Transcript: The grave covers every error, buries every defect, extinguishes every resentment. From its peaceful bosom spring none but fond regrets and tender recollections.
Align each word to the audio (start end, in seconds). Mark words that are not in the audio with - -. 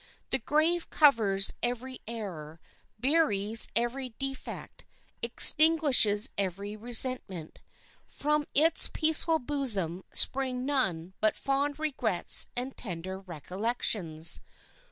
The 0.31 0.39
grave 0.39 0.89
covers 0.89 1.53
every 1.61 2.01
error, 2.07 2.59
buries 2.97 3.67
every 3.75 4.15
defect, 4.17 4.83
extinguishes 5.21 6.27
every 6.39 6.75
resentment. 6.75 7.59
From 8.07 8.47
its 8.55 8.89
peaceful 8.91 9.37
bosom 9.37 10.03
spring 10.11 10.65
none 10.65 11.13
but 11.21 11.37
fond 11.37 11.77
regrets 11.77 12.47
and 12.57 12.75
tender 12.75 13.19
recollections. 13.19 14.39